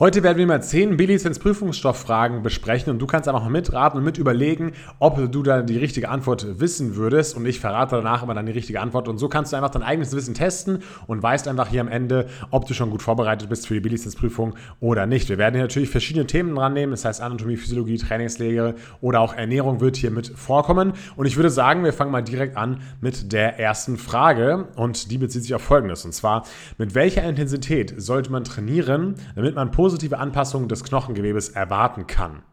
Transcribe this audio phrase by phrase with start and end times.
[0.00, 4.72] Heute werden wir mal 10 B-Lizenz-Prüfungsstofffragen besprechen und du kannst einfach mitraten und mit überlegen,
[4.98, 7.36] ob du da die richtige Antwort wissen würdest.
[7.36, 9.08] Und ich verrate danach immer dann die richtige Antwort.
[9.08, 12.28] Und so kannst du einfach dein eigenes Wissen testen und weißt einfach hier am Ende,
[12.50, 15.28] ob du schon gut vorbereitet bist für die B-Lizenz-Prüfung oder nicht.
[15.28, 19.34] Wir werden hier natürlich verschiedene Themen dran nehmen, das heißt Anatomie, Physiologie, Trainingslehre oder auch
[19.34, 20.94] Ernährung wird hier mit vorkommen.
[21.16, 24.68] Und ich würde sagen, wir fangen mal direkt an mit der ersten Frage.
[24.76, 26.06] Und die bezieht sich auf folgendes.
[26.06, 26.46] Und zwar,
[26.78, 32.44] mit welcher Intensität sollte man trainieren, damit man positiv positive Anpassung des Knochengewebes erwarten kann.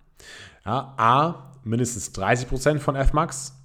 [0.65, 3.55] Ja, A, mindestens 30% von Fmax,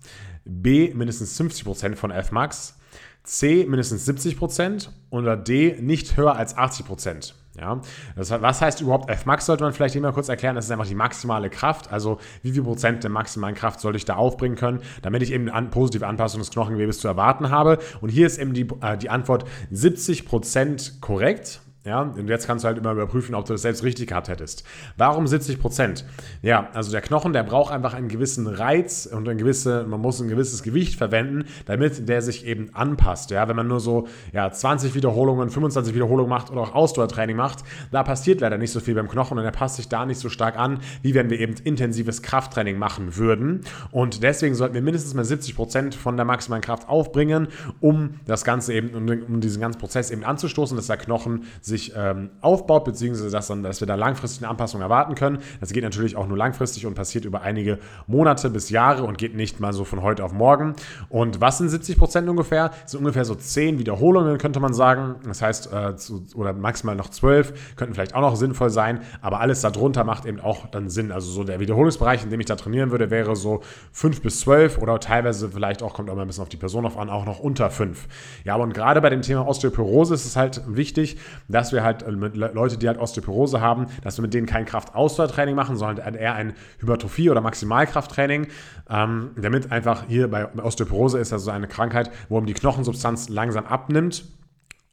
[0.45, 2.79] B, mindestens 50% von Fmax,
[3.25, 7.33] C, mindestens 70% oder D, nicht höher als 80%.
[7.59, 7.81] Ja,
[8.15, 10.55] das, was heißt überhaupt Fmax, sollte man vielleicht immer kurz erklären.
[10.55, 11.91] Das ist einfach die maximale Kraft.
[11.91, 15.48] Also, wie viel Prozent der maximalen Kraft sollte ich da aufbringen können, damit ich eben
[15.48, 17.79] eine positive Anpassung des Knochengewebes zu erwarten habe.
[18.03, 21.62] Und hier ist eben die, äh, die Antwort 70% korrekt.
[21.85, 24.63] Ja, und jetzt kannst du halt immer überprüfen, ob du das selbst richtig gehabt hättest.
[24.97, 26.05] Warum 70 Prozent?
[26.41, 30.21] Ja, also der Knochen, der braucht einfach einen gewissen Reiz und ein gewisse, man muss
[30.21, 33.33] ein gewisses Gewicht verwenden, damit der sich eben anpasst.
[33.33, 37.65] Ja, wenn man nur so ja, 20 Wiederholungen, 25 Wiederholungen macht oder auch Ausdauertraining macht,
[37.91, 40.28] da passiert leider nicht so viel beim Knochen und er passt sich da nicht so
[40.28, 43.62] stark an, wie wenn wir eben intensives Krafttraining machen würden.
[43.91, 47.49] Und deswegen sollten wir mindestens mal 70 Prozent von der maximalen Kraft aufbringen,
[47.81, 51.92] um das Ganze eben, um diesen ganzen Prozess eben anzustoßen, dass der Knochen sich sich
[51.97, 55.39] ähm, aufbaut, beziehungsweise dass, dann, dass wir da langfristig eine Anpassung erwarten können.
[55.61, 59.34] Das geht natürlich auch nur langfristig und passiert über einige Monate bis Jahre und geht
[59.34, 60.75] nicht mal so von heute auf morgen.
[61.09, 62.70] Und was sind 70 Prozent ungefähr?
[62.83, 65.17] Das sind ungefähr so 10 Wiederholungen, könnte man sagen.
[65.27, 69.41] Das heißt, äh, zu, oder maximal noch 12 könnten vielleicht auch noch sinnvoll sein, aber
[69.41, 71.11] alles darunter macht eben auch dann Sinn.
[71.11, 73.62] Also so der Wiederholungsbereich, in dem ich da trainieren würde, wäre so
[73.93, 76.84] 5 bis 12 oder teilweise vielleicht auch, kommt auch mal ein bisschen auf die Person
[76.84, 78.06] auf an, auch noch unter 5.
[78.45, 81.17] Ja, und gerade bei dem Thema Osteoporose ist es halt wichtig,
[81.48, 84.47] dass dass wir halt äh, mit Leute, die halt Osteoporose haben, dass wir mit denen
[84.47, 88.49] kein Kraftausdauertraining machen, sondern eher ein Hypertrophie- oder Maximalkrafttraining,
[88.91, 94.25] ähm, damit einfach hier bei Osteoporose ist also eine Krankheit, wo die Knochensubstanz langsam abnimmt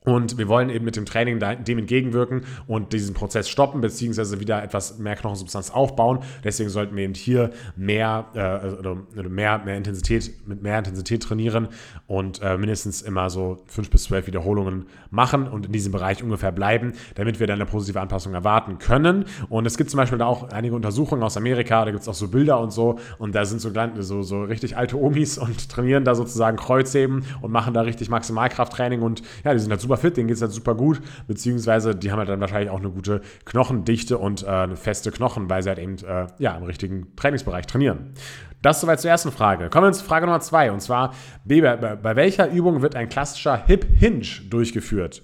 [0.05, 4.63] und wir wollen eben mit dem Training dem entgegenwirken und diesen Prozess stoppen, beziehungsweise wieder
[4.63, 6.19] etwas mehr Knochensubstanz aufbauen.
[6.41, 11.67] Deswegen sollten wir eben hier mehr, äh, oder mehr, mehr Intensität, mit mehr Intensität trainieren
[12.07, 16.53] und äh, mindestens immer so fünf bis zwölf Wiederholungen machen und in diesem Bereich ungefähr
[16.53, 19.25] bleiben, damit wir dann eine positive Anpassung erwarten können.
[19.49, 22.13] Und es gibt zum Beispiel da auch einige Untersuchungen aus Amerika, da gibt es auch
[22.13, 26.05] so Bilder und so, und da sind so, so, so richtig alte Omis und trainieren
[26.05, 30.17] da sozusagen Kreuzheben und machen da richtig Maximalkrafttraining und ja, die sind halt super fit,
[30.17, 33.21] denen geht es halt super gut, beziehungsweise die haben halt dann wahrscheinlich auch eine gute
[33.45, 37.65] Knochendichte und äh, eine feste Knochen, weil sie halt eben äh, ja, im richtigen Trainingsbereich
[37.65, 38.13] trainieren.
[38.61, 39.69] Das soweit zur ersten Frage.
[39.69, 41.13] Kommen wir zu Frage Nummer zwei und zwar,
[41.45, 45.23] bei, bei welcher Übung wird ein klassischer Hip Hinge durchgeführt?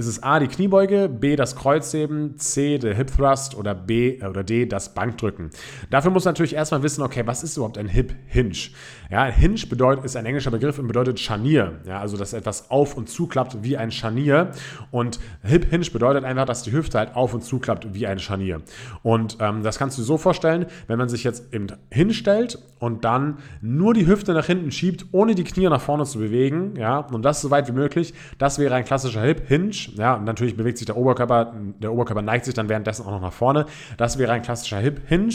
[0.00, 4.24] Ist es A, die Kniebeuge, B, das Kreuzheben, C, der Hip Thrust oder B äh,
[4.24, 5.50] oder D, das Bankdrücken?
[5.90, 8.70] Dafür muss man natürlich erstmal wissen, okay, was ist überhaupt ein Hip Hinge?
[9.10, 11.80] Ja, Hinge bedeutet, ist ein englischer Begriff und bedeutet Scharnier.
[11.84, 14.52] Ja, also, dass etwas auf und zuklappt wie ein Scharnier.
[14.90, 18.62] Und Hip Hinge bedeutet einfach, dass die Hüfte halt auf und zuklappt wie ein Scharnier.
[19.02, 23.04] Und ähm, das kannst du dir so vorstellen, wenn man sich jetzt eben hinstellt und
[23.04, 27.00] dann nur die Hüfte nach hinten schiebt, ohne die Knie nach vorne zu bewegen, ja,
[27.00, 29.89] und das so weit wie möglich, das wäre ein klassischer Hip Hinge.
[29.96, 33.20] Ja, und natürlich bewegt sich der Oberkörper, der Oberkörper neigt sich dann währenddessen auch noch
[33.20, 33.66] nach vorne.
[33.96, 35.30] Das wäre ein klassischer Hip Hinge,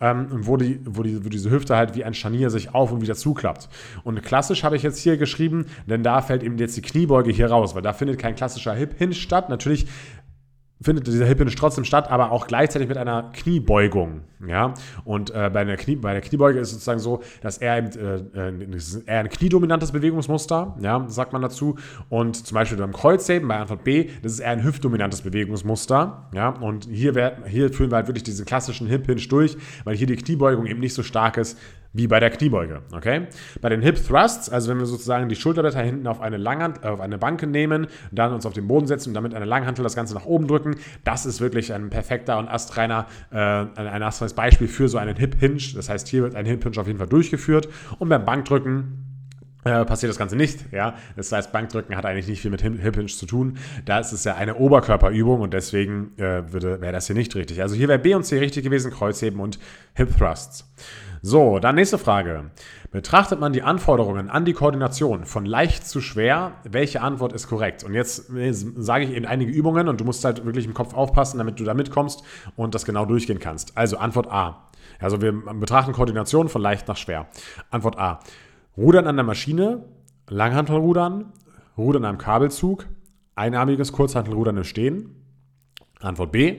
[0.00, 3.00] ähm, wo, die, wo, die, wo diese Hüfte halt wie ein Scharnier sich auf und
[3.00, 3.68] wieder zuklappt.
[4.04, 7.50] Und klassisch habe ich jetzt hier geschrieben, denn da fällt eben jetzt die Kniebeuge hier
[7.50, 9.48] raus, weil da findet kein klassischer Hip Hinge statt.
[9.48, 9.86] Natürlich
[10.80, 14.22] findet dieser Hip Hinge trotzdem statt, aber auch gleichzeitig mit einer Kniebeugung.
[14.46, 14.74] Ja?
[15.04, 18.16] Und äh, bei, einer Knie, bei der Kniebeuge ist es sozusagen so, dass er äh,
[18.34, 21.76] äh eher ein kniedominantes Bewegungsmuster, ja, sagt man dazu.
[22.08, 26.28] Und zum Beispiel beim Kreuzheben, bei Antwort B, das ist eher ein hüftdominantes Bewegungsmuster.
[26.32, 26.50] Ja?
[26.50, 30.06] Und hier, wär, hier führen wir halt wirklich diesen klassischen Hip Hinge durch, weil hier
[30.06, 31.58] die Kniebeugung eben nicht so stark ist
[31.92, 32.82] wie bei der Kniebeuge.
[32.92, 33.26] Okay?
[33.60, 36.88] Bei den Hip Thrusts, also wenn wir sozusagen die Schulterblätter hinten auf eine, Langhand, äh,
[36.88, 39.96] auf eine Bank nehmen, dann uns auf den Boden setzen und damit eine Langhantel das
[39.96, 44.68] Ganze nach oben drücken, das ist wirklich ein perfekter und astreiner, äh, ein astreines Beispiel
[44.68, 45.62] für so einen Hip Hinge.
[45.74, 47.68] Das heißt, hier wird ein Hip Hinge auf jeden Fall durchgeführt
[47.98, 49.04] und beim Bankdrücken
[49.64, 50.72] äh, passiert das Ganze nicht.
[50.72, 50.94] Ja?
[51.16, 53.58] Das heißt, Bankdrücken hat eigentlich nicht viel mit Hip Hinge zu tun.
[53.84, 57.60] Da ist es ja eine Oberkörperübung und deswegen äh, wäre das hier nicht richtig.
[57.60, 59.58] Also hier wäre B und C richtig gewesen, Kreuzheben und
[59.94, 60.70] Hip Thrusts.
[61.22, 62.50] So, dann nächste Frage.
[62.90, 67.84] Betrachtet man die Anforderungen an die Koordination von leicht zu schwer, welche Antwort ist korrekt?
[67.84, 70.94] Und jetzt äh, sage ich eben einige Übungen und du musst halt wirklich im Kopf
[70.94, 72.22] aufpassen, damit du da mitkommst
[72.56, 73.76] und das genau durchgehen kannst.
[73.76, 74.68] Also Antwort A.
[75.00, 77.26] Also wir betrachten Koordination von leicht nach schwer.
[77.70, 78.20] Antwort A.
[78.76, 79.84] Rudern an der Maschine,
[80.28, 81.32] Langhantelrudern,
[81.76, 82.86] Rudern am Kabelzug,
[83.34, 85.14] einarmiges Kurzhantelrudern im Stehen.
[86.00, 86.56] Antwort B.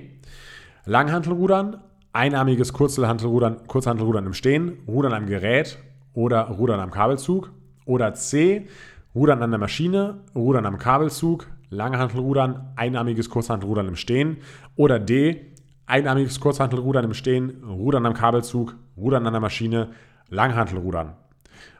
[0.85, 1.81] Langhantelrudern,
[2.13, 5.77] einarmiges Kurzhantelrudern, Kurzhantelrudern im Stehen, Rudern am Gerät
[6.13, 7.51] oder Rudern am Kabelzug.
[7.85, 8.67] Oder C,
[9.15, 14.37] Rudern an der Maschine, Rudern am Kabelzug, Langhantelrudern, einarmiges Kurzhantelrudern im Stehen.
[14.75, 15.53] Oder D,
[15.87, 19.89] einarmiges Kurzhantelrudern im Stehen, Rudern am Kabelzug, Rudern an der Maschine,
[20.29, 21.15] Langhantelrudern.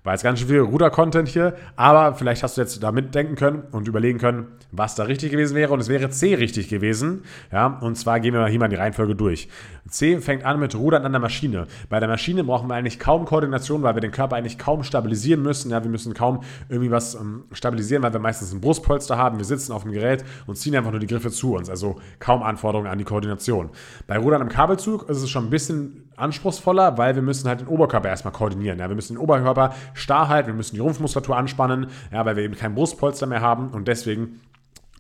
[0.04, 3.64] War jetzt ganz schön viel Ruder-Content hier, aber vielleicht hast du jetzt da mitdenken können
[3.72, 5.74] und überlegen können, was da richtig gewesen wäre.
[5.74, 7.24] Und es wäre C richtig gewesen.
[7.52, 9.50] Ja, und zwar gehen wir hier mal die Reihenfolge durch.
[9.90, 11.68] C fängt an mit Rudern an der Maschine.
[11.90, 15.42] Bei der Maschine brauchen wir eigentlich kaum Koordination, weil wir den Körper eigentlich kaum stabilisieren
[15.42, 15.72] müssen.
[15.72, 19.38] Ja, wir müssen kaum irgendwie was ähm, stabilisieren, weil wir meistens ein Brustpolster haben.
[19.38, 21.70] Wir sitzen auf dem Gerät und ziehen einfach nur die Griffe zu uns.
[21.70, 23.70] Also kaum Anforderungen an die Koordination.
[24.08, 27.68] Bei Rudern am Kabelzug ist es schon ein bisschen anspruchsvoller, weil wir müssen halt den
[27.68, 28.80] Oberkörper erstmal koordinieren.
[28.80, 32.44] Ja, wir müssen den Oberkörper starr halten, wir müssen die Rumpfmuskulatur anspannen, ja, weil wir
[32.44, 34.40] eben kein Brustpolster mehr haben und deswegen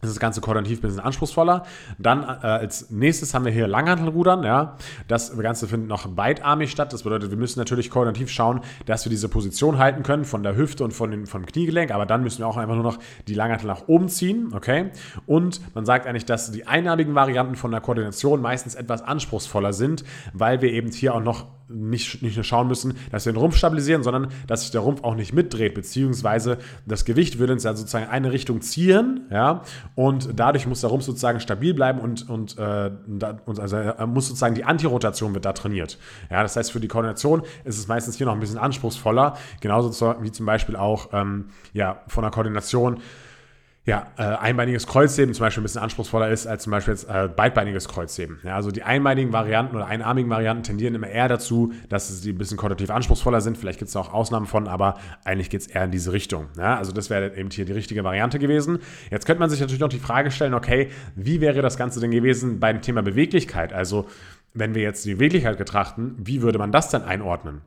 [0.01, 1.65] ist das Ganze koordinativ ein bisschen anspruchsvoller.
[1.97, 4.43] Dann äh, als nächstes haben wir hier Langhantelrudern.
[4.43, 4.77] Ja.
[5.07, 6.93] Das Ganze findet noch beidarmig statt.
[6.93, 10.55] Das bedeutet, wir müssen natürlich koordinativ schauen, dass wir diese Position halten können von der
[10.55, 11.91] Hüfte und von den, vom Kniegelenk.
[11.91, 14.53] Aber dann müssen wir auch einfach nur noch die Langhantel nach oben ziehen.
[14.53, 14.91] Okay.
[15.25, 20.03] Und man sagt eigentlich, dass die einarmigen Varianten von der Koordination meistens etwas anspruchsvoller sind,
[20.33, 23.55] weil wir eben hier auch noch nicht, nicht nur schauen müssen, dass wir den Rumpf
[23.55, 27.75] stabilisieren, sondern dass sich der Rumpf auch nicht mitdreht, beziehungsweise das Gewicht würde uns ja
[27.75, 29.27] sozusagen eine Richtung ziehen.
[29.31, 29.61] Ja.
[29.95, 32.91] Und dadurch muss der Rumpf sozusagen stabil bleiben und, und, äh,
[33.45, 33.77] und also
[34.07, 35.97] muss sozusagen die Antirotation wird da trainiert.
[36.29, 40.15] Ja, das heißt, für die Koordination ist es meistens hier noch ein bisschen anspruchsvoller, genauso
[40.21, 42.99] wie zum Beispiel auch ähm, ja, von der Koordination
[43.89, 47.27] ja, äh, einbeiniges Kreuzheben zum Beispiel ein bisschen anspruchsvoller ist als zum Beispiel jetzt äh,
[47.27, 48.39] beidbeiniges Kreuzheben.
[48.43, 52.37] Ja, also die einbeinigen Varianten oder einarmigen Varianten tendieren immer eher dazu, dass sie ein
[52.37, 53.57] bisschen koordinativ anspruchsvoller sind.
[53.57, 56.49] Vielleicht gibt es auch Ausnahmen von, aber eigentlich geht es eher in diese Richtung.
[56.55, 58.77] Ja, also das wäre eben hier die richtige Variante gewesen.
[59.09, 62.11] Jetzt könnte man sich natürlich noch die Frage stellen, okay, wie wäre das Ganze denn
[62.11, 63.73] gewesen beim Thema Beweglichkeit?
[63.73, 64.05] Also
[64.53, 67.61] wenn wir jetzt die Beweglichkeit betrachten, wie würde man das denn einordnen?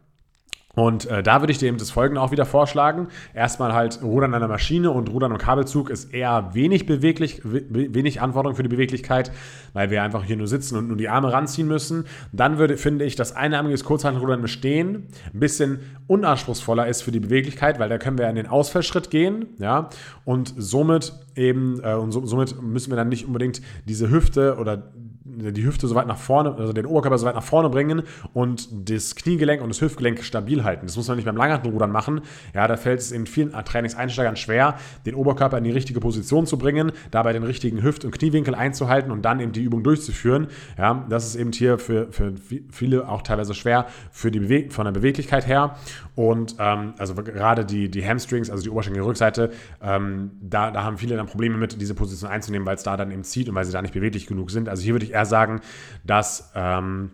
[0.74, 3.08] Und äh, da würde ich dir eben das Folgende auch wieder vorschlagen.
[3.34, 8.22] Erstmal halt Rudern an der Maschine und Rudern am Kabelzug ist eher wenig beweglich, wenig
[8.22, 9.32] Anforderung für die Beweglichkeit,
[9.74, 12.06] weil wir einfach hier nur sitzen und nur die Arme ranziehen müssen.
[12.32, 17.20] Dann würde, finde ich, das einarmiges Kurzhantelrudern im Stehen ein bisschen unanspruchsvoller ist für die
[17.20, 19.90] Beweglichkeit, weil da können wir in den Ausfallschritt gehen, ja,
[20.24, 24.92] und somit eben, äh, und so, somit müssen wir dann nicht unbedingt diese Hüfte oder
[25.36, 28.02] die Hüfte so weit nach vorne, also den Oberkörper so weit nach vorne bringen
[28.32, 30.86] und das Kniegelenk und das Hüftgelenk stabil halten.
[30.86, 32.20] Das muss man nicht beim Langhantelrudern machen.
[32.54, 34.76] Ja, da fällt es in vielen Trainingseinsteigern schwer,
[35.06, 39.10] den Oberkörper in die richtige Position zu bringen, dabei den richtigen Hüft- und Kniewinkel einzuhalten
[39.10, 40.48] und dann eben die Übung durchzuführen.
[40.78, 42.34] Ja, das ist eben hier für, für
[42.70, 45.76] viele auch teilweise schwer für die Beweg von der Beweglichkeit her.
[46.14, 49.50] Und ähm, also gerade die, die Hamstrings, also die Oberschenkelrückseite,
[49.82, 53.10] ähm, da, da haben viele dann Probleme mit, diese Position einzunehmen, weil es da dann
[53.10, 54.68] eben zieht und weil sie da nicht beweglich genug sind.
[54.68, 55.60] Also hier würde ich eher sagen,
[56.04, 57.10] dass ähm,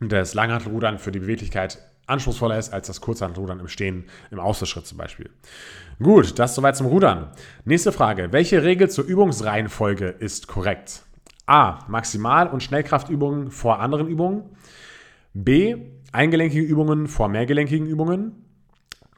[0.00, 1.78] das Langhantelrudern für die Beweglichkeit
[2.08, 5.30] anspruchsvoller ist als das Kurzhantelrudern im Stehen, im Ausfallschritt zum Beispiel.
[6.02, 7.30] Gut, das soweit zum Rudern.
[7.64, 8.32] Nächste Frage.
[8.32, 11.02] Welche Regel zur Übungsreihenfolge ist korrekt?
[11.46, 11.80] A.
[11.88, 14.44] Maximal- und Schnellkraftübungen vor anderen Übungen.
[15.34, 15.76] B.
[16.12, 18.44] Eingelenkige Übungen vor mehrgelenkigen Übungen.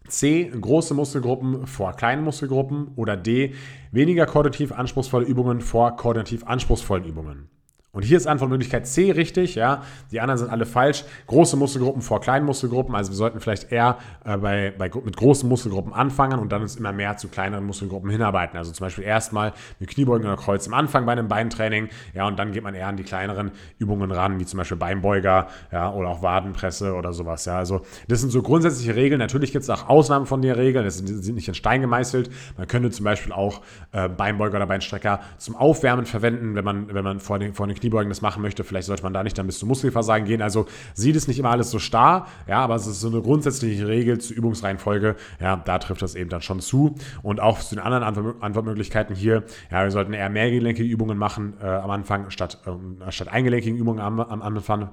[0.09, 0.45] C.
[0.45, 2.93] Große Muskelgruppen vor kleinen Muskelgruppen.
[2.97, 3.55] Oder D.
[3.93, 7.49] Weniger koordinativ anspruchsvolle Übungen vor koordinativ anspruchsvollen Übungen.
[7.93, 9.83] Und hier ist Antwortmöglichkeit C richtig, ja.
[10.13, 11.05] Die anderen sind alle falsch.
[11.27, 12.95] Große Muskelgruppen vor kleinen Muskelgruppen.
[12.95, 16.77] Also wir sollten vielleicht eher äh, bei, bei, mit großen Muskelgruppen anfangen und dann uns
[16.77, 18.57] immer mehr zu kleineren Muskelgruppen hinarbeiten.
[18.57, 22.39] Also zum Beispiel erstmal mit Kniebeugen oder Kreuz im Anfang bei einem Beintraining, ja, und
[22.39, 26.11] dann geht man eher an die kleineren Übungen ran, wie zum Beispiel Beinbeuger, ja, oder
[26.11, 27.59] auch Wadenpresse oder sowas, ja.
[27.59, 29.19] Also das sind so grundsätzliche Regeln.
[29.19, 30.85] Natürlich gibt es auch Ausnahmen von den Regeln.
[30.85, 32.31] Das sind, sind, nicht in Stein gemeißelt.
[32.57, 37.03] Man könnte zum Beispiel auch äh, Beinbeuger oder Beinstrecker zum Aufwärmen verwenden, wenn man, wenn
[37.03, 39.47] man vor den, vor den Kniebeugen das machen möchte, vielleicht sollte man da nicht dann
[39.47, 40.43] bis zum Muskelversagen gehen.
[40.43, 43.89] Also sieht es nicht immer alles so starr, ja, aber es ist so eine grundsätzliche
[43.89, 45.17] Regel zur Übungsreihenfolge.
[45.41, 46.95] Ja, da trifft das eben dann schon zu.
[47.23, 48.05] Und auch zu den anderen
[48.41, 53.29] Antwortmöglichkeiten hier, ja, wir sollten eher mehrgelenkige Übungen machen äh, am Anfang statt, äh, statt
[53.29, 54.91] eingelenkigen Übungen am, am Anfang.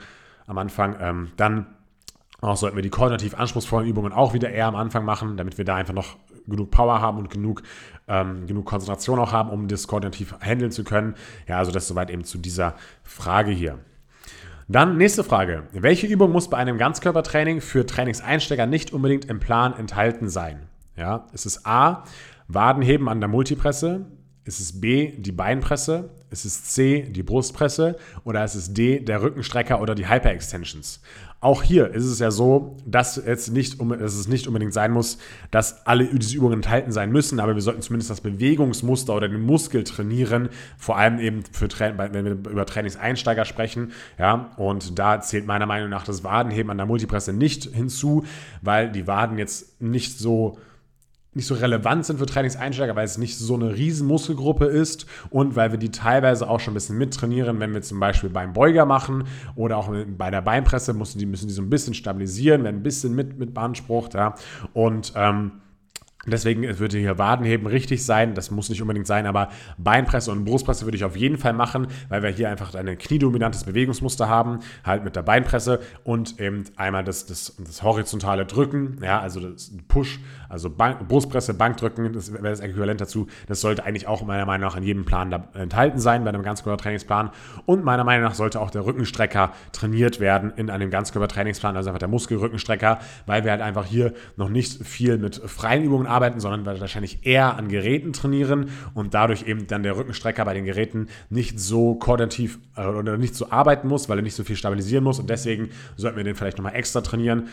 [0.50, 0.96] Am Anfang.
[1.02, 1.66] Ähm, dann
[2.40, 5.66] auch sollten wir die koordinativ anspruchsvollen Übungen auch wieder eher am Anfang machen, damit wir
[5.66, 6.18] da einfach noch
[6.48, 7.64] genug Power haben und genug,
[8.08, 11.16] ähm, genug Konzentration auch haben, um das koordinativ handeln zu können.
[11.48, 13.80] Ja, also das soweit eben zu dieser Frage hier.
[14.68, 15.64] Dann nächste Frage.
[15.72, 20.68] Welche Übung muss bei einem Ganzkörpertraining für Trainingseinsteiger nicht unbedingt im Plan enthalten sein?
[20.98, 22.04] Ja, ist es A,
[22.48, 24.06] Wadenheben an der Multipresse?
[24.44, 26.10] Ist es B, die Beinpresse?
[26.30, 31.02] ist es C, die Brustpresse oder ist es D, der Rückenstrecker oder die Hyperextensions?
[31.40, 35.20] Auch hier ist es ja so, dass, jetzt nicht, dass es nicht unbedingt sein muss,
[35.52, 39.42] dass alle diese Übungen enthalten sein müssen, aber wir sollten zumindest das Bewegungsmuster oder den
[39.42, 43.92] Muskel trainieren, vor allem eben für wenn wir über Trainingseinsteiger sprechen.
[44.18, 48.26] Ja, und da zählt meiner Meinung nach das Wadenheben an der Multipresse nicht hinzu,
[48.64, 50.58] weil die Waden jetzt nicht so
[51.38, 55.56] nicht so relevant sind für Trainingseinsteiger, weil es nicht so eine riesen Muskelgruppe ist und
[55.56, 58.86] weil wir die teilweise auch schon ein bisschen mittrainieren, wenn wir zum Beispiel beim Beuger
[58.86, 59.24] machen
[59.56, 62.84] oder auch bei der Beinpresse müssen die, müssen die so ein bisschen stabilisieren, werden ein
[62.84, 64.36] bisschen mit, mit beansprucht, ja,
[64.74, 65.52] und ähm,
[66.32, 68.34] Deswegen würde hier Wadenheben richtig sein.
[68.34, 71.88] Das muss nicht unbedingt sein, aber Beinpresse und Brustpresse würde ich auf jeden Fall machen,
[72.10, 77.04] weil wir hier einfach ein kniedominantes Bewegungsmuster haben, halt mit der Beinpresse und eben einmal
[77.04, 80.20] das, das, das horizontale Drücken, ja, also das Push,
[80.50, 83.28] also Bank, Brustpresse, Bankdrücken, das wäre das Äquivalent dazu.
[83.48, 87.32] Das sollte eigentlich auch meiner Meinung nach in jedem Plan enthalten sein, bei einem Ganzkörpertrainingsplan.
[87.66, 92.00] Und meiner Meinung nach sollte auch der Rückenstrecker trainiert werden in einem Ganzkörpertrainingsplan, also einfach
[92.00, 96.40] der Muskelrückenstrecker, weil wir halt einfach hier noch nicht viel mit freien Übungen arbeiten arbeiten,
[96.40, 101.10] sondern wahrscheinlich eher an Geräten trainieren und dadurch eben dann der Rückenstrecker bei den Geräten
[101.30, 105.04] nicht so koordinativ äh, oder nicht so arbeiten muss, weil er nicht so viel stabilisieren
[105.04, 107.50] muss und deswegen sollten wir den vielleicht nochmal extra trainieren.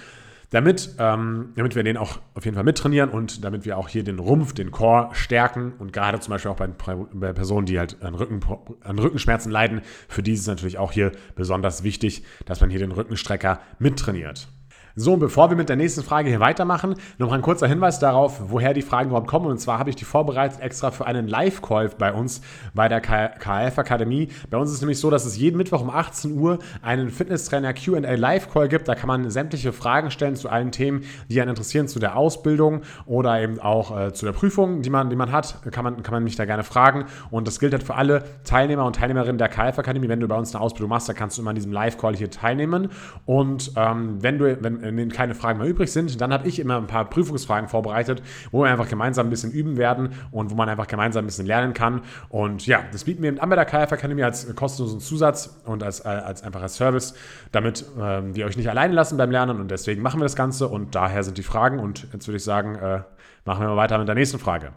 [0.51, 4.05] Damit, ähm, damit wir den auch auf jeden Fall mittrainieren und damit wir auch hier
[4.05, 8.01] den Rumpf, den Core stärken und gerade zum Beispiel auch bei, bei Personen, die halt
[8.03, 8.41] an, Rücken,
[8.83, 12.79] an Rückenschmerzen leiden, für die ist es natürlich auch hier besonders wichtig, dass man hier
[12.79, 14.49] den Rückenstrecker mittrainiert.
[14.97, 18.41] So, und bevor wir mit der nächsten Frage hier weitermachen, noch ein kurzer Hinweis darauf,
[18.47, 19.47] woher die Fragen überhaupt kommen.
[19.47, 22.43] Und zwar habe ich die vorbereitet extra für einen Live-Call bei uns
[22.75, 24.29] bei der KF Akademie.
[24.51, 27.75] Bei uns ist es nämlich so, dass es jeden Mittwoch um 18 Uhr einen Fitnesstrainer
[27.75, 28.87] QA Live-Call gibt.
[28.87, 32.83] Da kann man sämtliche Fragen stellen zu allen Themen, die einen interessieren, zu der Ausbildung
[33.05, 35.57] oder eben auch äh, zu der Prüfung, die man, die man hat.
[35.73, 37.07] Kann man, kann man mich da gerne fragen.
[37.33, 40.09] Und das gilt halt für alle Teilnehmer und Teilnehmerinnen der KF Akademie.
[40.09, 42.31] Wenn du bei uns eine Ausbildung machst, dann kannst du immer an diesem Live-Call hier
[42.31, 42.91] teilnehmen.
[43.27, 46.77] Und ähm, wenn du, wenn, denen keine Fragen mehr übrig sind, dann habe ich immer
[46.77, 50.69] ein paar Prüfungsfragen vorbereitet, wo wir einfach gemeinsam ein bisschen üben werden und wo man
[50.69, 52.03] einfach gemeinsam ein bisschen lernen kann.
[52.29, 55.83] Und ja, das bieten wir eben an bei der KF Akademie als kostenlosen Zusatz und
[55.83, 57.15] als, äh, als einfach als Service,
[57.53, 60.69] damit ähm, wir euch nicht alleine lassen beim Lernen und deswegen machen wir das Ganze
[60.69, 63.03] und daher sind die Fragen und jetzt würde ich sagen, äh,
[63.45, 64.73] machen wir mal weiter mit der nächsten Frage.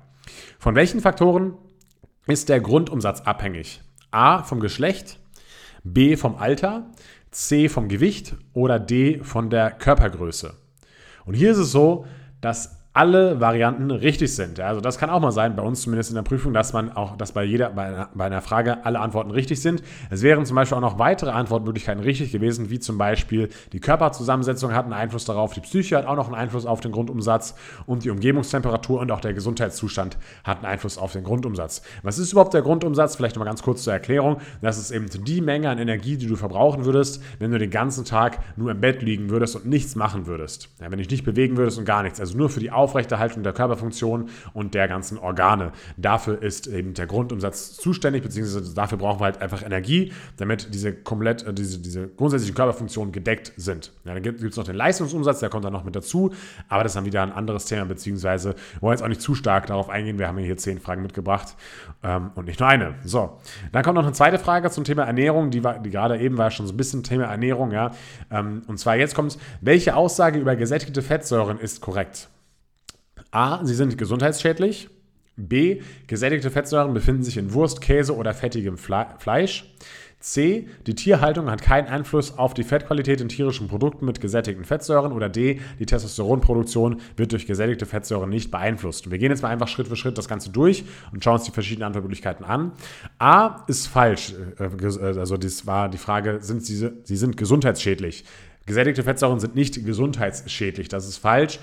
[0.59, 1.53] Von welchen Faktoren
[2.25, 3.81] ist der Grundumsatz abhängig?
[4.11, 5.19] A vom Geschlecht,
[5.83, 6.87] B vom Alter,
[7.37, 10.55] C vom Gewicht oder D von der Körpergröße.
[11.23, 12.07] Und hier ist es so,
[12.41, 14.59] dass alle Varianten richtig sind.
[14.59, 17.15] Also das kann auch mal sein, bei uns zumindest in der Prüfung, dass man auch,
[17.15, 19.83] dass bei jeder, bei einer, bei einer Frage alle Antworten richtig sind.
[20.09, 24.73] Es wären zum Beispiel auch noch weitere Antwortmöglichkeiten richtig gewesen, wie zum Beispiel die Körperzusammensetzung
[24.73, 27.53] hat einen Einfluss darauf, die Psyche hat auch noch einen Einfluss auf den Grundumsatz
[27.85, 31.83] und die Umgebungstemperatur und auch der Gesundheitszustand hat einen Einfluss auf den Grundumsatz.
[32.01, 33.15] Was ist überhaupt der Grundumsatz?
[33.15, 34.37] Vielleicht nochmal ganz kurz zur Erklärung.
[34.63, 38.05] Das ist eben die Menge an Energie, die du verbrauchen würdest, wenn du den ganzen
[38.05, 40.69] Tag nur im Bett liegen würdest und nichts machen würdest.
[40.79, 42.19] Ja, wenn du dich nicht bewegen würdest und gar nichts.
[42.19, 45.73] Also nur für die Aufmerksamkeit Aufrechterhaltung der Körperfunktion und der ganzen Organe.
[45.97, 50.93] Dafür ist eben der Grundumsatz zuständig, beziehungsweise dafür brauchen wir halt einfach Energie, damit diese
[50.93, 53.91] komplett, äh, diese, diese grundsätzlichen Körperfunktionen gedeckt sind.
[54.05, 56.31] Ja, dann gibt es noch den Leistungsumsatz, der kommt dann noch mit dazu,
[56.69, 59.67] aber das ist dann wieder ein anderes Thema, beziehungsweise wollen jetzt auch nicht zu stark
[59.67, 60.17] darauf eingehen.
[60.17, 61.55] Wir haben hier zehn Fragen mitgebracht
[62.03, 62.95] ähm, und nicht nur eine.
[63.03, 63.37] So,
[63.73, 66.51] dann kommt noch eine zweite Frage zum Thema Ernährung, die, war, die gerade eben war
[66.51, 67.91] schon so ein bisschen Thema Ernährung, ja.
[68.31, 72.29] Ähm, und zwar jetzt kommt, welche Aussage über gesättigte Fettsäuren ist korrekt?
[73.31, 73.65] A.
[73.65, 74.89] Sie sind gesundheitsschädlich.
[75.35, 75.81] B.
[76.07, 79.65] Gesättigte Fettsäuren befinden sich in Wurst, Käse oder fettigem Fleisch.
[80.19, 80.67] C.
[80.87, 85.11] Die Tierhaltung hat keinen Einfluss auf die Fettqualität in tierischen Produkten mit gesättigten Fettsäuren.
[85.11, 85.61] Oder D.
[85.79, 89.11] Die Testosteronproduktion wird durch gesättigte Fettsäuren nicht beeinflusst.
[89.11, 91.51] wir gehen jetzt mal einfach Schritt für Schritt das Ganze durch und schauen uns die
[91.51, 92.71] verschiedenen Antwortmöglichkeiten an.
[93.19, 94.33] A ist falsch.
[94.59, 98.25] Äh, äh, also das war die Frage, sind sie, sie sind gesundheitsschädlich.
[98.65, 100.89] Gesättigte Fettsäuren sind nicht gesundheitsschädlich.
[100.89, 101.59] Das ist falsch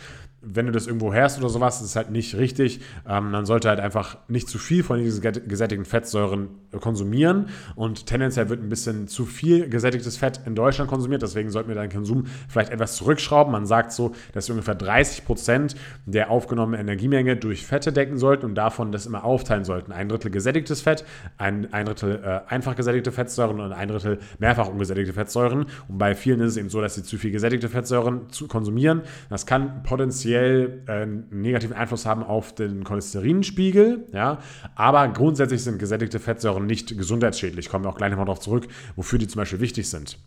[0.47, 2.81] wenn du das irgendwo hörst oder sowas, ist halt nicht richtig.
[3.09, 6.49] Ähm, man sollte halt einfach nicht zu viel von diesen gesättigten Fettsäuren
[6.81, 7.47] konsumieren
[7.77, 11.77] und tendenziell wird ein bisschen zu viel gesättigtes Fett in Deutschland konsumiert, deswegen sollten wir
[11.77, 13.53] deinen Konsum vielleicht etwas zurückschrauben.
[13.53, 18.47] Man sagt so, dass wir ungefähr 30 Prozent der aufgenommenen Energiemenge durch Fette decken sollten
[18.47, 19.93] und davon das immer aufteilen sollten.
[19.93, 21.05] Ein Drittel gesättigtes Fett,
[21.39, 25.67] ein, ein Drittel äh, einfach gesättigte Fettsäuren und ein Drittel mehrfach ungesättigte Fettsäuren.
[25.89, 29.03] Und bei vielen ist es eben so, dass sie zu viel gesättigte Fettsäuren zu konsumieren.
[29.31, 34.09] Das kann potenziell potenziell äh, einen negativen Einfluss haben auf den Cholesterinspiegel.
[34.13, 34.39] Ja?
[34.75, 37.69] Aber grundsätzlich sind gesättigte Fettsäuren nicht gesundheitsschädlich.
[37.69, 40.19] Kommen wir auch gleich nochmal darauf zurück, wofür die zum Beispiel wichtig sind.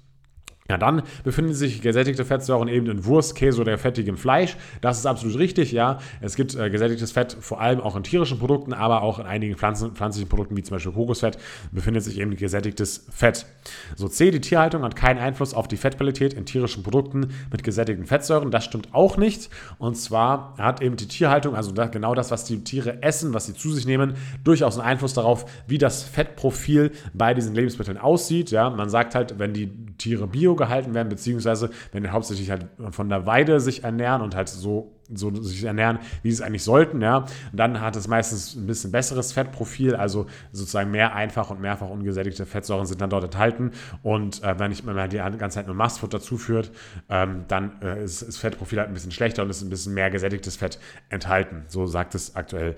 [0.70, 4.58] Ja, dann befinden sich gesättigte Fettsäuren eben in Wurst, Käse oder fettigem Fleisch.
[4.82, 6.00] Das ist absolut richtig, ja.
[6.20, 9.56] Es gibt äh, gesättigtes Fett vor allem auch in tierischen Produkten, aber auch in einigen
[9.56, 11.38] Pflanzen, pflanzlichen Produkten, wie zum Beispiel Kokosfett,
[11.72, 13.46] befindet sich eben gesättigtes Fett.
[13.96, 18.06] So C, die Tierhaltung hat keinen Einfluss auf die Fettqualität in tierischen Produkten mit gesättigten
[18.06, 18.52] Fettsäuren.
[18.52, 19.50] Das stimmt auch nicht.
[19.78, 23.54] Und zwar hat eben die Tierhaltung, also genau das, was die Tiere essen, was sie
[23.54, 28.52] zu sich nehmen, durchaus einen Einfluss darauf, wie das Fettprofil bei diesen Lebensmitteln aussieht.
[28.52, 32.68] Ja, man sagt halt, wenn die Tiere bio gehalten werden, beziehungsweise wenn die hauptsächlich halt
[32.92, 36.64] von der Weide sich ernähren und halt so, so sich ernähren, wie sie es eigentlich
[36.64, 41.62] sollten, ja, dann hat es meistens ein bisschen besseres Fettprofil, also sozusagen mehr einfach und
[41.62, 43.72] mehrfach ungesättigte Fettsäuren sind dann dort enthalten.
[44.04, 46.72] Und äh, wenn ich mir die ganze Zeit nur Mastfutter zuführt,
[47.10, 50.10] ähm, dann äh, ist das Fettprofil halt ein bisschen schlechter und ist ein bisschen mehr
[50.10, 52.76] gesättigtes Fett enthalten, so sagt es aktuell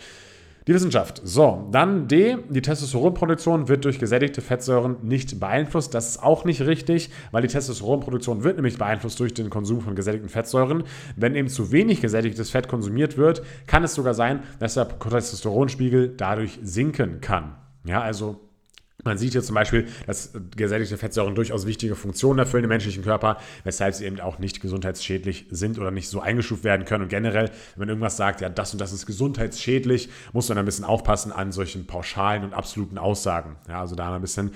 [0.69, 1.19] die Wissenschaft.
[1.23, 2.37] So, dann D.
[2.47, 5.95] Die Testosteronproduktion wird durch gesättigte Fettsäuren nicht beeinflusst.
[5.95, 9.95] Das ist auch nicht richtig, weil die Testosteronproduktion wird nämlich beeinflusst durch den Konsum von
[9.95, 10.83] gesättigten Fettsäuren.
[11.15, 16.13] Wenn eben zu wenig gesättigtes Fett konsumiert wird, kann es sogar sein, dass der Testosteronspiegel
[16.15, 17.55] dadurch sinken kann.
[17.83, 18.39] Ja, also
[19.03, 23.37] man sieht hier zum Beispiel, dass gesättigte Fettsäuren durchaus wichtige Funktionen erfüllen im menschlichen Körper,
[23.63, 27.03] weshalb sie eben auch nicht gesundheitsschädlich sind oder nicht so eingestuft werden können.
[27.03, 30.65] Und generell, wenn man irgendwas sagt, ja, das und das ist gesundheitsschädlich, muss man ein
[30.65, 33.55] bisschen aufpassen an solchen pauschalen und absoluten Aussagen.
[33.67, 34.51] Ja, also da ein bisschen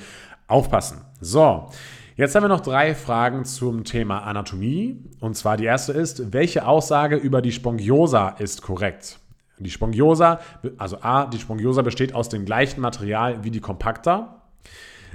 [0.48, 1.02] aufpassen.
[1.22, 1.70] So.
[2.16, 5.04] Jetzt haben wir noch drei Fragen zum Thema Anatomie.
[5.20, 9.20] Und zwar die erste ist, welche Aussage über die Spongiosa ist korrekt?
[9.60, 10.40] Die Spongiosa,
[10.78, 14.42] also A, die Spongiosa besteht aus dem gleichen Material wie die Compacta.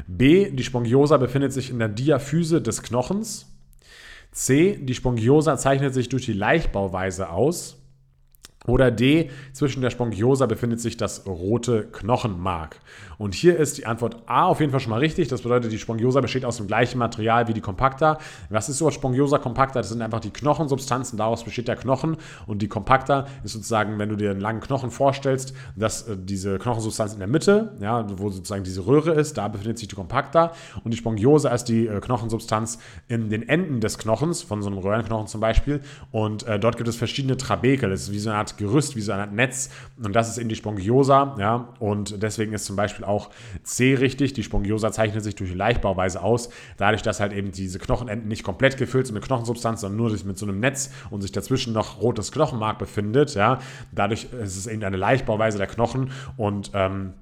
[0.07, 3.47] B, die Spongiosa befindet sich in der Diaphyse des Knochens.
[4.30, 7.78] C, die Spongiosa zeichnet sich durch die Leichtbauweise aus.
[8.67, 12.81] Oder D, zwischen der Spongiosa befindet sich das rote Knochenmark.
[13.17, 15.29] Und hier ist die Antwort A auf jeden Fall schon mal richtig.
[15.29, 18.19] Das bedeutet, die Spongiosa besteht aus dem gleichen Material wie die Compacta.
[18.50, 19.81] Was ist so Spongiosa Compacta?
[19.81, 22.17] Das sind einfach die Knochensubstanzen, daraus besteht der Knochen.
[22.47, 26.59] Und die Compacta ist sozusagen, wenn du dir einen langen Knochen vorstellst, dass äh, diese
[26.59, 30.53] Knochensubstanz in der Mitte, ja, wo sozusagen diese Röhre ist, da befindet sich die Compacta.
[30.85, 34.79] Und die Spongiosa ist die äh, Knochensubstanz in den Enden des Knochens, von so einem
[34.79, 35.81] Röhrenknochen zum Beispiel.
[36.12, 37.88] Und äh, dort gibt es verschiedene Trabekel.
[37.88, 39.71] Das ist wie so eine Art Gerüst, wie so Art Netz.
[40.03, 41.37] Und das ist eben die Spongiosa.
[41.38, 41.73] Ja?
[41.79, 43.31] Und deswegen ist zum Beispiel auch
[43.62, 44.35] C richtig.
[44.35, 46.50] Die Spongiosa zeichnet sich durch die Leichtbauweise aus.
[46.77, 50.38] Dadurch, dass halt eben diese Knochenenden nicht komplett gefüllt sind mit Knochensubstanz, sondern nur mit
[50.38, 53.35] so einem Netz und sich dazwischen noch rotes Knochenmark befindet.
[53.35, 53.61] Ja?
[53.92, 57.14] Dadurch ist es eben eine Leichtbauweise der Knochen und ähm,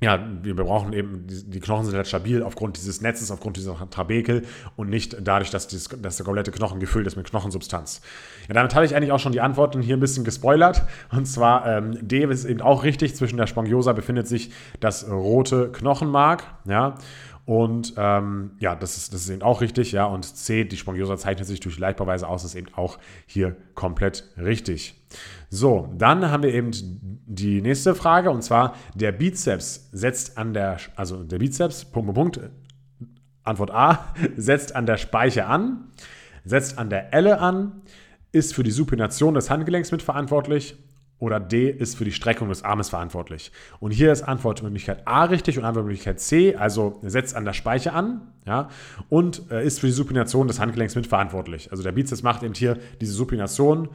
[0.00, 4.44] ja, wir brauchen eben, die Knochen sind halt stabil aufgrund dieses Netzes, aufgrund dieser Trabekel
[4.76, 8.00] und nicht dadurch, dass, dieses, dass der komplette Knochen gefüllt ist mit Knochensubstanz.
[8.48, 10.82] Ja, damit habe ich eigentlich auch schon die Antworten hier ein bisschen gespoilert.
[11.12, 15.70] Und zwar ähm, D ist eben auch richtig, zwischen der Spongiosa befindet sich das rote
[15.70, 16.44] Knochenmark.
[16.64, 16.94] Ja,
[17.44, 19.92] und ähm, ja, das ist, das ist eben auch richtig.
[19.92, 24.24] Ja, und C, die Spongiosa zeichnet sich durch Leichtbauweise aus, ist eben auch hier komplett
[24.36, 24.94] richtig.
[25.48, 26.70] So, dann haben wir eben
[27.26, 32.38] die nächste Frage und zwar der Bizeps setzt an der, also der Bizeps, Punkt, Punkt,
[32.38, 32.50] Punkt,
[33.42, 35.88] Antwort A, setzt an der Speiche an,
[36.44, 37.82] setzt an der Elle an,
[38.32, 40.76] ist für die Supination des Handgelenks mitverantwortlich
[41.20, 43.52] oder D ist für die Streckung des Armes verantwortlich.
[43.78, 48.32] Und hier ist Antwortmöglichkeit A richtig und Antwortmöglichkeit C, also setzt an der Speiche an
[48.46, 48.68] ja,
[49.08, 51.70] und äh, ist für die Supination des Handgelenks mitverantwortlich.
[51.70, 53.90] Also der Bizeps macht eben hier diese Supination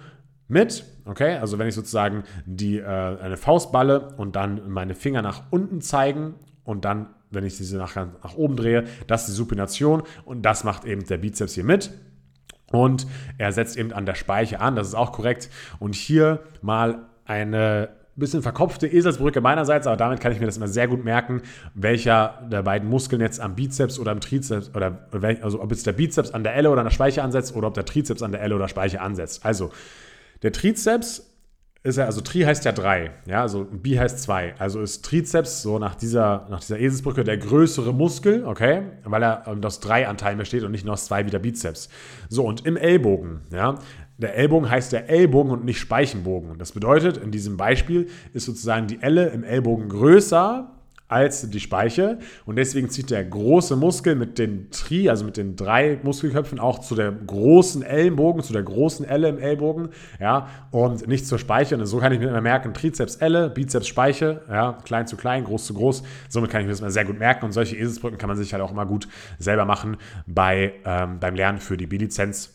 [0.48, 5.24] mit, okay, also wenn ich sozusagen die, äh, eine Faust balle und dann meine Finger
[5.24, 9.38] nach unten zeigen und dann, wenn ich diese nach, nach oben drehe, das ist die
[9.38, 11.92] Supination und das macht eben der Bizeps hier mit.
[12.72, 13.08] Und
[13.38, 15.50] er setzt eben an der Speiche an, das ist auch korrekt.
[15.80, 20.68] Und hier mal eine bisschen verkopfte Eselsbrücke meinerseits, aber damit kann ich mir das immer
[20.68, 21.42] sehr gut merken,
[21.74, 25.08] welcher der beiden Muskeln jetzt am Bizeps oder am Trizeps oder
[25.42, 27.74] also ob jetzt der Bizeps an der Elle oder an der Speiche ansetzt oder ob
[27.74, 29.46] der Trizeps an der Elle oder Speiche ansetzt.
[29.46, 29.72] Also
[30.44, 31.30] der Trizeps
[31.86, 34.56] ist ja, also Tri heißt ja drei, ja, also Bi heißt zwei.
[34.58, 39.44] Also ist Trizeps so nach dieser, nach dieser Eselsbrücke der größere Muskel, okay, weil er
[39.64, 41.90] aus drei Anteilen besteht und nicht nur aus zwei wie der Bizeps.
[42.28, 43.76] So, und im Ellbogen, ja,
[44.18, 46.52] der Ellbogen heißt der Ellbogen und nicht Speichenbogen.
[46.52, 50.72] Und das bedeutet, in diesem Beispiel ist sozusagen die Elle im Ellbogen größer
[51.08, 52.18] als die Speiche.
[52.46, 56.80] Und deswegen zieht der große Muskel mit den Tri, also mit den drei Muskelköpfen, auch
[56.80, 61.76] zu der großen Ellenbogen, zu der großen Elle im Ellbogen, ja, und nicht zur Speiche.
[61.76, 65.44] Und so kann ich mir immer merken, Trizeps Elle, Bizeps Speiche, ja, klein zu klein,
[65.44, 66.04] groß zu groß.
[66.28, 67.46] Somit kann ich mir das immer sehr gut merken.
[67.46, 71.36] Und solche Eselsbrücken kann man sich halt auch immer gut selber machen bei, ähm, beim
[71.36, 72.55] Lernen für die B-Lizenz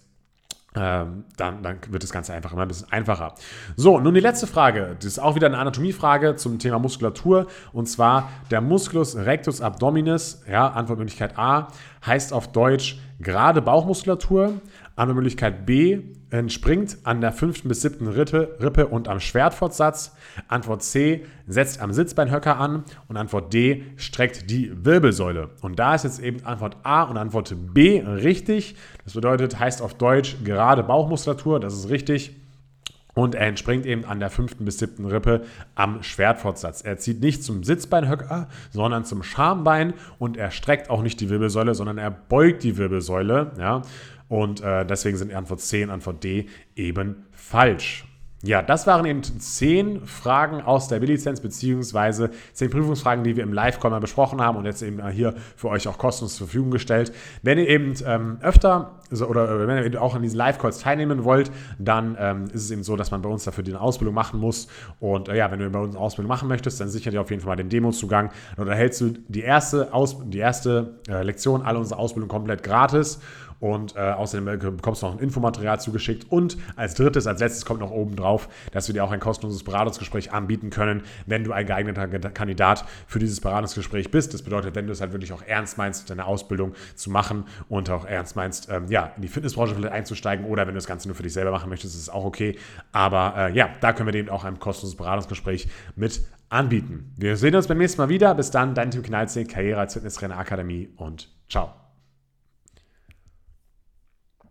[0.73, 3.35] dann, dann, wird das Ganze einfach immer ein bisschen einfacher.
[3.77, 4.95] So, nun die letzte Frage.
[4.97, 7.49] Das ist auch wieder eine Anatomiefrage zum Thema Muskulatur.
[7.73, 11.69] Und zwar der Musculus rectus abdominis, ja, Antwortmöglichkeit A,
[12.07, 14.61] heißt auf Deutsch gerade Bauchmuskulatur.
[14.97, 16.01] Antwortmöglichkeit B
[16.31, 20.15] entspringt an der fünften bis siebten Rippe, Rippe und am Schwertfortsatz.
[20.49, 22.85] Antwort C setzt am Sitzbeinhöcker an.
[23.09, 25.51] Und Antwort D streckt die Wirbelsäule.
[25.61, 28.77] Und da ist jetzt eben Antwort A und Antwort B richtig.
[29.05, 31.61] Das bedeutet, heißt auf Deutsch gerade Bauchmuskulatur.
[31.61, 32.37] Das ist richtig.
[33.15, 35.43] Und er entspringt eben an der fünften bis siebten Rippe
[35.75, 36.83] am Schwertfortsatz.
[36.83, 41.75] Er zieht nicht zum Sitzbeinhöcker, sondern zum Schambein und er streckt auch nicht die Wirbelsäule,
[41.75, 43.53] sondern er beugt die Wirbelsäule.
[43.59, 43.83] Ja?
[44.31, 48.07] Und äh, deswegen sind Antwort C und Antwort D eben falsch.
[48.43, 53.53] Ja, das waren eben zehn Fragen aus der B-Lizenz, beziehungsweise zehn Prüfungsfragen, die wir im
[53.53, 57.13] Live-Call mal besprochen haben und jetzt eben hier für euch auch kostenlos zur Verfügung gestellt.
[57.43, 61.51] Wenn ihr eben ähm, öfter so, oder wenn ihr auch an diesen Live-Calls teilnehmen wollt,
[61.79, 64.69] dann ähm, ist es eben so, dass man bei uns dafür die Ausbildung machen muss.
[65.01, 67.29] Und äh, ja, wenn du bei uns eine Ausbildung machen möchtest, dann sichert ihr auf
[67.29, 68.31] jeden Fall mal den Demozugang.
[68.57, 73.21] Dann erhältst du die erste, Aus die erste äh, Lektion alle unsere Ausbildung komplett gratis.
[73.61, 76.31] Und äh, außerdem bekommst du noch ein Infomaterial zugeschickt.
[76.31, 79.63] Und als drittes, als letztes kommt noch oben drauf, dass wir dir auch ein kostenloses
[79.65, 84.33] Beratungsgespräch anbieten können, wenn du ein geeigneter Kandidat für dieses Beratungsgespräch bist.
[84.33, 87.91] Das bedeutet, wenn du es halt wirklich auch ernst meinst, deine Ausbildung zu machen und
[87.91, 91.09] auch ernst meinst, ähm, ja, in die Fitnessbranche vielleicht einzusteigen oder wenn du das Ganze
[91.09, 92.57] nur für dich selber machen möchtest, ist es auch okay.
[92.93, 97.13] Aber äh, ja, da können wir dir eben auch ein kostenloses Beratungsgespräch mit anbieten.
[97.17, 98.35] Wir sehen uns beim nächsten Mal wieder.
[98.35, 101.80] Bis dann, dein Tim Knalzig, Karriere als Fitnesstrainer Akademie und ciao.